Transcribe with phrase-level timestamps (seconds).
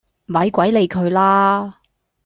[0.25, 1.79] 咪鬼理佢啦